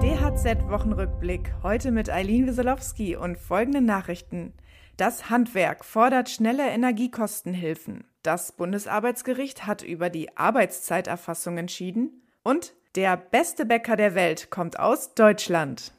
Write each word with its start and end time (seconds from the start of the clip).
DHZ-Wochenrückblick. 0.00 1.52
Heute 1.64 1.90
mit 1.90 2.08
Eileen 2.08 2.46
Wieselowski 2.46 3.16
und 3.16 3.36
folgenden 3.36 3.84
Nachrichten. 3.84 4.52
Das 4.96 5.28
Handwerk 5.28 5.84
fordert 5.84 6.30
schnelle 6.30 6.68
Energiekostenhilfen. 6.68 8.04
Das 8.22 8.52
Bundesarbeitsgericht 8.52 9.66
hat 9.66 9.82
über 9.82 10.08
die 10.08 10.36
Arbeitszeiterfassung 10.36 11.58
entschieden. 11.58 12.22
Und 12.44 12.74
der 12.94 13.16
beste 13.16 13.66
Bäcker 13.66 13.96
der 13.96 14.14
Welt 14.14 14.50
kommt 14.50 14.78
aus 14.78 15.14
Deutschland. 15.14 15.92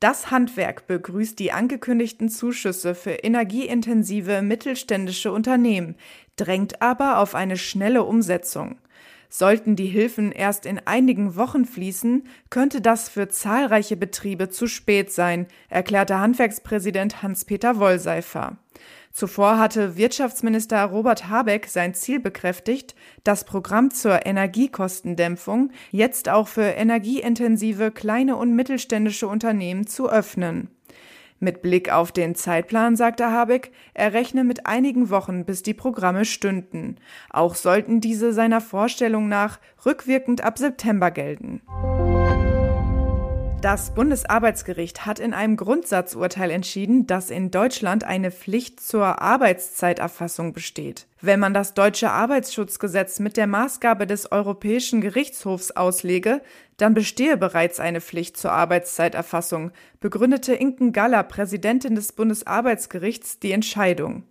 Das 0.00 0.32
Handwerk 0.32 0.88
begrüßt 0.88 1.38
die 1.38 1.52
angekündigten 1.52 2.28
Zuschüsse 2.28 2.96
für 2.96 3.12
energieintensive 3.12 4.42
mittelständische 4.42 5.30
Unternehmen, 5.30 5.94
drängt 6.34 6.82
aber 6.82 7.18
auf 7.18 7.36
eine 7.36 7.56
schnelle 7.56 8.02
Umsetzung. 8.02 8.78
Sollten 9.30 9.76
die 9.76 9.86
Hilfen 9.86 10.32
erst 10.32 10.64
in 10.64 10.80
einigen 10.86 11.36
Wochen 11.36 11.66
fließen, 11.66 12.26
könnte 12.48 12.80
das 12.80 13.08
für 13.08 13.28
zahlreiche 13.28 13.96
Betriebe 13.96 14.48
zu 14.48 14.66
spät 14.66 15.12
sein, 15.12 15.46
erklärte 15.68 16.18
Handwerkspräsident 16.18 17.22
Hans-Peter 17.22 17.78
Wollseifer. 17.78 18.56
Zuvor 19.12 19.58
hatte 19.58 19.96
Wirtschaftsminister 19.96 20.84
Robert 20.84 21.28
Habeck 21.28 21.66
sein 21.66 21.92
Ziel 21.92 22.20
bekräftigt, 22.20 22.94
das 23.24 23.44
Programm 23.44 23.90
zur 23.90 24.24
Energiekostendämpfung 24.24 25.72
jetzt 25.90 26.28
auch 26.28 26.48
für 26.48 26.62
energieintensive 26.62 27.90
kleine 27.90 28.36
und 28.36 28.54
mittelständische 28.54 29.26
Unternehmen 29.26 29.86
zu 29.86 30.08
öffnen. 30.08 30.70
Mit 31.40 31.62
Blick 31.62 31.92
auf 31.92 32.10
den 32.10 32.34
Zeitplan 32.34 32.96
sagte 32.96 33.30
Habeck, 33.30 33.70
er 33.94 34.12
rechne 34.12 34.42
mit 34.42 34.66
einigen 34.66 35.08
Wochen, 35.10 35.44
bis 35.44 35.62
die 35.62 35.74
Programme 35.74 36.24
stünden. 36.24 36.96
Auch 37.30 37.54
sollten 37.54 38.00
diese 38.00 38.32
seiner 38.32 38.60
Vorstellung 38.60 39.28
nach 39.28 39.60
rückwirkend 39.86 40.42
ab 40.42 40.58
September 40.58 41.10
gelten. 41.12 41.62
Das 43.60 43.92
Bundesarbeitsgericht 43.92 45.04
hat 45.04 45.18
in 45.18 45.34
einem 45.34 45.56
Grundsatzurteil 45.56 46.52
entschieden, 46.52 47.08
dass 47.08 47.28
in 47.28 47.50
Deutschland 47.50 48.04
eine 48.04 48.30
Pflicht 48.30 48.78
zur 48.78 49.20
Arbeitszeiterfassung 49.20 50.52
besteht. 50.52 51.08
Wenn 51.20 51.40
man 51.40 51.54
das 51.54 51.74
deutsche 51.74 52.12
Arbeitsschutzgesetz 52.12 53.18
mit 53.18 53.36
der 53.36 53.48
Maßgabe 53.48 54.06
des 54.06 54.30
Europäischen 54.30 55.00
Gerichtshofs 55.00 55.72
auslege, 55.72 56.40
dann 56.76 56.94
bestehe 56.94 57.36
bereits 57.36 57.80
eine 57.80 58.00
Pflicht 58.00 58.36
zur 58.36 58.52
Arbeitszeiterfassung, 58.52 59.72
begründete 59.98 60.54
Inken 60.54 60.92
Galler, 60.92 61.24
Präsidentin 61.24 61.96
des 61.96 62.12
Bundesarbeitsgerichts, 62.12 63.40
die 63.40 63.50
Entscheidung. 63.50 64.22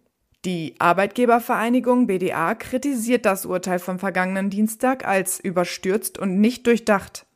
Die 0.45 0.75
Arbeitgebervereinigung 0.79 2.07
BDA 2.07 2.55
kritisiert 2.55 3.25
das 3.25 3.45
Urteil 3.45 3.79
vom 3.79 3.99
vergangenen 3.99 4.49
Dienstag 4.49 5.05
als 5.05 5.37
überstürzt 5.41 6.17
und 6.17 6.39
nicht 6.39 6.65
durchdacht. 6.65 7.26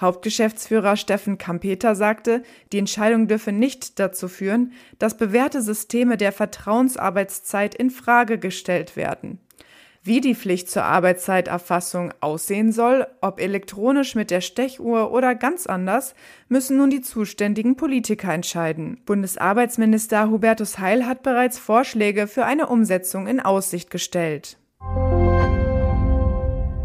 Hauptgeschäftsführer 0.00 0.96
Steffen 0.96 1.38
Kampeter 1.38 1.94
sagte, 1.94 2.42
die 2.72 2.78
Entscheidung 2.78 3.28
dürfe 3.28 3.52
nicht 3.52 3.98
dazu 3.98 4.28
führen, 4.28 4.72
dass 4.98 5.16
bewährte 5.16 5.62
Systeme 5.62 6.16
der 6.16 6.32
Vertrauensarbeitszeit 6.32 7.74
in 7.74 7.90
Frage 7.90 8.38
gestellt 8.38 8.96
werden. 8.96 9.38
Wie 10.08 10.20
die 10.20 10.34
Pflicht 10.34 10.70
zur 10.70 10.84
Arbeitszeiterfassung 10.84 12.14
aussehen 12.20 12.72
soll, 12.72 13.06
ob 13.20 13.40
elektronisch 13.40 14.14
mit 14.14 14.30
der 14.30 14.40
Stechuhr 14.40 15.10
oder 15.10 15.34
ganz 15.34 15.66
anders, 15.66 16.14
müssen 16.48 16.78
nun 16.78 16.88
die 16.88 17.02
zuständigen 17.02 17.76
Politiker 17.76 18.32
entscheiden. 18.32 19.02
Bundesarbeitsminister 19.04 20.30
Hubertus 20.30 20.78
Heil 20.78 21.04
hat 21.04 21.22
bereits 21.22 21.58
Vorschläge 21.58 22.26
für 22.26 22.46
eine 22.46 22.68
Umsetzung 22.68 23.26
in 23.26 23.40
Aussicht 23.40 23.90
gestellt. 23.90 24.56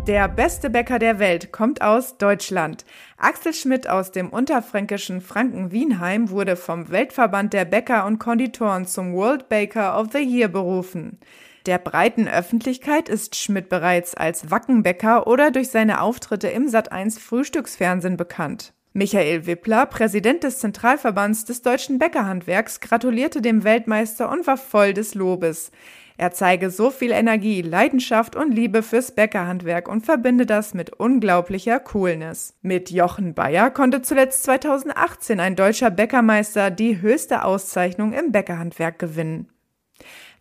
Der 0.07 0.27
beste 0.27 0.69
Bäcker 0.69 0.99
der 0.99 1.17
Welt 1.17 1.53
kommt 1.53 1.81
aus 1.81 2.17
Deutschland. 2.17 2.83
Axel 3.15 3.53
Schmidt 3.53 3.87
aus 3.87 4.11
dem 4.11 4.31
unterfränkischen 4.31 5.21
Franken-Wienheim 5.21 6.29
wurde 6.29 6.57
vom 6.57 6.89
Weltverband 6.91 7.53
der 7.53 7.63
Bäcker 7.63 8.05
und 8.05 8.19
Konditoren 8.19 8.85
zum 8.85 9.13
World 9.13 9.47
Baker 9.47 9.97
of 9.97 10.09
the 10.11 10.19
Year 10.19 10.49
berufen. 10.49 11.19
Der 11.65 11.77
breiten 11.77 12.27
Öffentlichkeit 12.27 13.07
ist 13.07 13.37
Schmidt 13.37 13.69
bereits 13.69 14.13
als 14.13 14.51
Wackenbäcker 14.51 15.25
oder 15.25 15.51
durch 15.51 15.69
seine 15.69 16.01
Auftritte 16.01 16.49
im 16.49 16.67
Sat1 16.67 17.17
Frühstücksfernsehen 17.17 18.17
bekannt. 18.17 18.73
Michael 18.91 19.47
Wippler, 19.47 19.85
Präsident 19.85 20.43
des 20.43 20.59
Zentralverbands 20.59 21.45
des 21.45 21.61
deutschen 21.61 21.97
Bäckerhandwerks, 21.97 22.81
gratulierte 22.81 23.41
dem 23.41 23.63
Weltmeister 23.63 24.29
und 24.29 24.45
war 24.47 24.57
voll 24.57 24.93
des 24.93 25.15
Lobes. 25.15 25.71
Er 26.17 26.31
zeige 26.31 26.69
so 26.69 26.91
viel 26.91 27.11
Energie, 27.11 27.61
Leidenschaft 27.61 28.35
und 28.35 28.51
Liebe 28.51 28.83
fürs 28.83 29.11
Bäckerhandwerk 29.15 29.87
und 29.87 30.05
verbinde 30.05 30.45
das 30.45 30.73
mit 30.73 30.91
unglaublicher 30.91 31.79
Coolness. 31.79 32.55
Mit 32.61 32.91
Jochen 32.91 33.33
Bayer 33.33 33.71
konnte 33.71 34.01
zuletzt 34.01 34.43
2018 34.43 35.39
ein 35.39 35.55
deutscher 35.55 35.89
Bäckermeister 35.89 36.69
die 36.69 37.01
höchste 37.01 37.43
Auszeichnung 37.43 38.13
im 38.13 38.31
Bäckerhandwerk 38.31 38.99
gewinnen. 38.99 39.49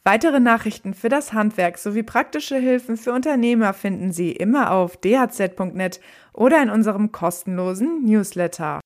Weitere 0.04 0.40
Nachrichten 0.40 0.94
für 0.94 1.08
das 1.08 1.32
Handwerk 1.32 1.78
sowie 1.78 2.02
praktische 2.02 2.56
Hilfen 2.56 2.96
für 2.96 3.12
Unternehmer 3.12 3.72
finden 3.72 4.12
Sie 4.12 4.32
immer 4.32 4.72
auf 4.72 4.96
dhz.net 4.96 6.00
oder 6.32 6.60
in 6.60 6.70
unserem 6.70 7.12
kostenlosen 7.12 8.04
Newsletter. 8.04 8.81